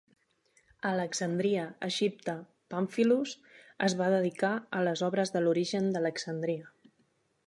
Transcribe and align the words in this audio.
A 0.87 0.91
Alexandria, 0.91 1.65
Egipte, 1.87 2.35
Pamphilus 2.73 3.35
es 3.89 3.95
va 3.99 4.07
dedicar 4.17 4.53
a 4.79 4.83
les 4.89 5.05
obres 5.09 5.35
de 5.37 5.43
l'Origen 5.45 5.93
d'Alexandria. 5.97 6.73